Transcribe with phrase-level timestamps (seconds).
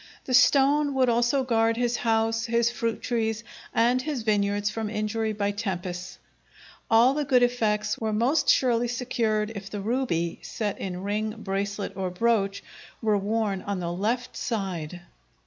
[0.25, 5.31] The stone would also guard his house, his fruit trees, and his vineyards from injury
[5.31, 6.17] by tempests.
[6.89, 11.95] All the good effects were most surely secured if the ruby, set in ring, bracelet,
[11.95, 12.63] or brooch,
[12.99, 15.01] were worn on the left side.